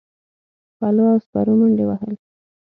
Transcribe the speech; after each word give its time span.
پلو 0.77 1.05
او 1.13 1.17
سپرو 1.25 1.53
منډې 1.59 1.85
وهلې. 1.87 2.17